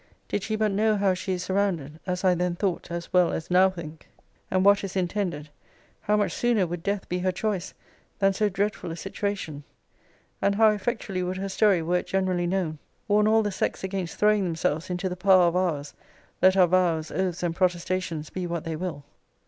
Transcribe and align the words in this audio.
did 0.27 0.41
she 0.41 0.55
but 0.55 0.71
know 0.71 0.97
how 0.97 1.13
she 1.13 1.33
is 1.33 1.43
surrounded, 1.43 1.99
(as 2.07 2.23
I 2.23 2.33
then 2.33 2.55
thought, 2.55 2.89
as 2.89 3.13
well 3.13 3.31
as 3.31 3.51
now 3.51 3.69
think,) 3.69 4.09
and 4.49 4.65
what 4.65 4.83
is 4.83 4.95
intended, 4.95 5.49
how 5.99 6.17
much 6.17 6.31
sooner 6.33 6.65
would 6.65 6.81
death 6.81 7.07
be 7.07 7.19
her 7.19 7.31
choice, 7.31 7.75
than 8.17 8.33
so 8.33 8.49
dreadful 8.49 8.89
a 8.89 8.95
situation! 8.95 9.63
'And 10.41 10.55
how 10.55 10.71
effectually 10.71 11.21
would 11.21 11.37
her 11.37 11.49
story, 11.49 11.83
were 11.83 11.97
it 11.97 12.07
generally 12.07 12.47
known, 12.47 12.79
warn 13.07 13.27
all 13.27 13.43
the 13.43 13.51
sex 13.51 13.83
against 13.83 14.17
throwing 14.17 14.43
themselves 14.43 14.89
into 14.89 15.07
the 15.07 15.15
power 15.15 15.43
of 15.43 15.55
ours, 15.55 15.93
let 16.41 16.57
our 16.57 16.65
vows, 16.65 17.11
oaths, 17.11 17.43
and 17.43 17.55
protestations, 17.55 18.31
be 18.31 18.47
what 18.47 18.63
they 18.63 18.75
will!' 18.75 19.03